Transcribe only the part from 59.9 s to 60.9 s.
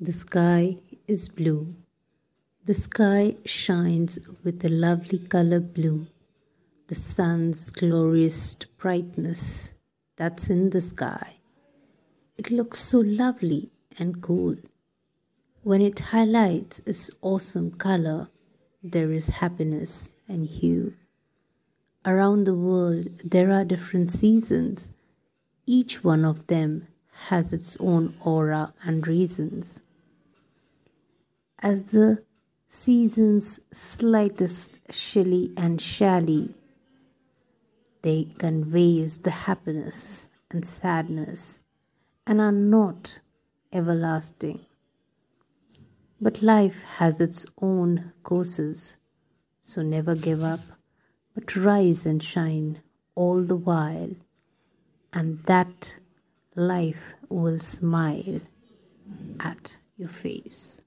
your face.